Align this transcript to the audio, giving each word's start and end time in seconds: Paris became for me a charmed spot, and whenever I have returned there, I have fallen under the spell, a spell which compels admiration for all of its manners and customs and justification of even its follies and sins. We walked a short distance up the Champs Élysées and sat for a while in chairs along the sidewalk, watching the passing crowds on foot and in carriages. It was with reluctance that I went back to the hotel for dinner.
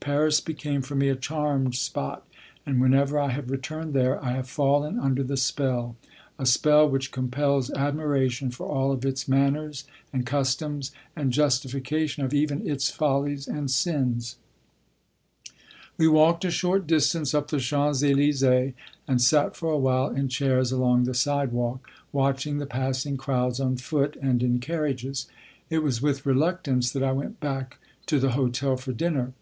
Paris 0.00 0.40
became 0.40 0.82
for 0.82 0.96
me 0.96 1.08
a 1.08 1.14
charmed 1.14 1.76
spot, 1.76 2.26
and 2.66 2.80
whenever 2.80 3.20
I 3.20 3.28
have 3.30 3.52
returned 3.52 3.94
there, 3.94 4.20
I 4.20 4.32
have 4.32 4.48
fallen 4.48 4.98
under 4.98 5.22
the 5.22 5.36
spell, 5.36 5.94
a 6.40 6.44
spell 6.44 6.88
which 6.90 7.12
compels 7.12 7.70
admiration 7.70 8.50
for 8.50 8.66
all 8.66 8.90
of 8.90 9.04
its 9.06 9.28
manners 9.28 9.84
and 10.12 10.26
customs 10.26 10.90
and 11.14 11.30
justification 11.32 12.24
of 12.24 12.34
even 12.34 12.68
its 12.68 12.90
follies 12.90 13.46
and 13.46 13.70
sins. 13.70 14.38
We 15.96 16.08
walked 16.08 16.44
a 16.44 16.50
short 16.50 16.88
distance 16.88 17.32
up 17.32 17.46
the 17.46 17.60
Champs 17.60 18.02
Élysées 18.02 18.74
and 19.06 19.22
sat 19.22 19.54
for 19.54 19.70
a 19.70 19.78
while 19.78 20.08
in 20.10 20.26
chairs 20.26 20.72
along 20.72 21.04
the 21.04 21.14
sidewalk, 21.14 21.88
watching 22.10 22.58
the 22.58 22.66
passing 22.66 23.16
crowds 23.16 23.60
on 23.60 23.76
foot 23.76 24.16
and 24.20 24.42
in 24.42 24.58
carriages. 24.58 25.28
It 25.70 25.78
was 25.84 26.02
with 26.02 26.26
reluctance 26.26 26.90
that 26.90 27.04
I 27.04 27.12
went 27.12 27.38
back 27.38 27.78
to 28.06 28.18
the 28.18 28.32
hotel 28.32 28.76
for 28.76 28.92
dinner. 28.92 29.32